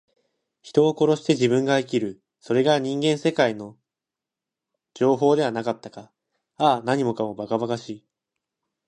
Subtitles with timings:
[0.63, 2.23] 人を殺して自分が生きる。
[2.39, 3.77] それが人間世界の
[4.95, 6.11] 定法ではなかったか。
[6.57, 8.05] ああ、何もかも、ばかばかしい。